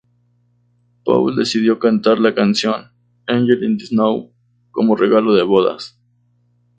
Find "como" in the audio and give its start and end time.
4.71-4.95